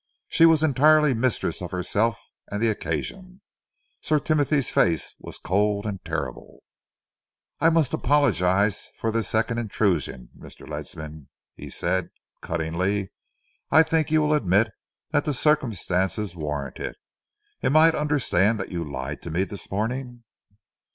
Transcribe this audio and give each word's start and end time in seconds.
She 0.29 0.47
was 0.47 0.63
entirely 0.63 1.13
mistress 1.13 1.61
of 1.61 1.69
herself 1.69 2.27
and 2.49 2.59
the 2.59 2.71
occasion. 2.71 3.41
Sir 4.01 4.17
Timothy's 4.19 4.71
face 4.71 5.13
was 5.19 5.37
cold 5.37 5.85
and 5.85 6.03
terrible. 6.03 6.63
"I 7.59 7.69
must 7.69 7.93
apologise 7.93 8.89
for 8.95 9.11
this 9.11 9.27
second 9.27 9.59
intrusion, 9.59 10.29
Mr. 10.35 10.67
Ledsam," 10.67 11.27
he 11.53 11.69
said 11.69 12.09
cuttingly. 12.41 13.11
"I 13.69 13.83
think 13.83 14.09
you 14.09 14.21
will 14.23 14.33
admit 14.33 14.71
that 15.11 15.25
the 15.25 15.33
circumstances 15.35 16.35
warrant 16.35 16.79
it. 16.79 16.95
Am 17.61 17.77
I 17.77 17.91
to 17.91 17.99
understand 17.99 18.59
that 18.59 18.71
you 18.71 18.83
lied 18.83 19.21
to 19.21 19.29
me 19.29 19.43
this 19.43 19.69
morning?" 19.69 20.23